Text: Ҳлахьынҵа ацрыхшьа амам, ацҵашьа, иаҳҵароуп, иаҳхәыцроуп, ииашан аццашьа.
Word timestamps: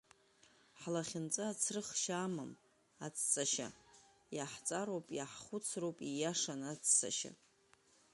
Ҳлахьынҵа 0.79 1.43
ацрыхшьа 1.49 2.15
амам, 2.25 2.51
ацҵашьа, 3.05 3.67
иаҳҵароуп, 4.37 5.05
иаҳхәыцроуп, 5.17 5.97
ииашан 6.01 6.61
аццашьа. 6.71 7.31